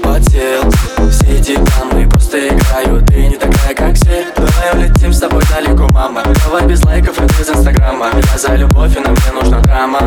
[0.00, 0.62] потел
[1.10, 4.26] Все эти дамы просто играют Ты не такая, как все.
[4.36, 6.22] Давай улетим с тобой далеко, мама.
[6.44, 8.10] Давай без лайков и без инстаграма.
[8.32, 10.00] Я за любовь, и нам не нужна драма.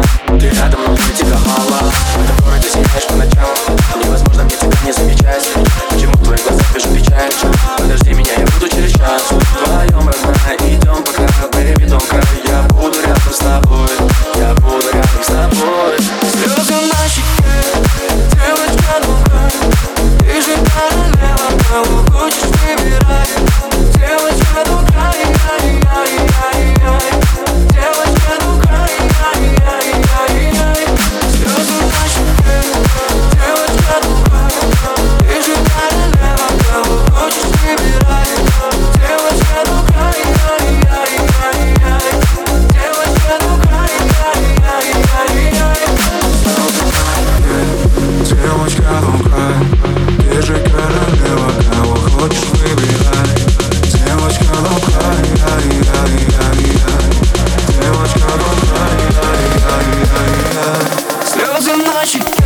[62.00, 62.39] 我去